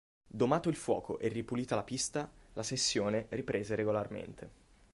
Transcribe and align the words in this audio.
Domato 0.25 0.67
il 0.69 0.75
fuoco 0.75 1.19
e 1.19 1.27
ripulita 1.27 1.75
la 1.75 1.83
pista 1.83 2.27
la 2.53 2.63
sessione 2.63 3.27
riprese 3.29 3.75
regolarmente. 3.75 4.49